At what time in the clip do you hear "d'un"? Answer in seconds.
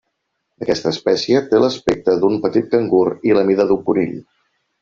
2.23-2.39, 3.73-3.89